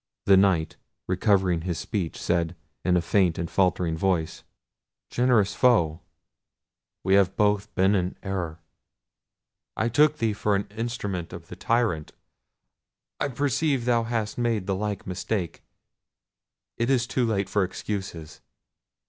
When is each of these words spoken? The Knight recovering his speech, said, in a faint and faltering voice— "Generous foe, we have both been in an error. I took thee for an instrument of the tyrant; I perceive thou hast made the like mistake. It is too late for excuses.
The 0.25 0.35
Knight 0.35 0.77
recovering 1.05 1.61
his 1.61 1.77
speech, 1.77 2.19
said, 2.19 2.55
in 2.83 2.97
a 2.97 3.03
faint 3.03 3.37
and 3.37 3.47
faltering 3.47 3.95
voice— 3.95 4.41
"Generous 5.11 5.53
foe, 5.53 6.01
we 7.03 7.13
have 7.13 7.35
both 7.35 7.71
been 7.75 7.93
in 7.93 8.05
an 8.05 8.17
error. 8.23 8.57
I 9.77 9.89
took 9.89 10.17
thee 10.17 10.33
for 10.33 10.55
an 10.55 10.65
instrument 10.75 11.33
of 11.33 11.49
the 11.49 11.55
tyrant; 11.55 12.13
I 13.19 13.27
perceive 13.27 13.85
thou 13.85 14.01
hast 14.01 14.39
made 14.39 14.65
the 14.65 14.73
like 14.73 15.05
mistake. 15.05 15.61
It 16.77 16.89
is 16.89 17.05
too 17.05 17.27
late 17.27 17.47
for 17.47 17.63
excuses. 17.63 18.41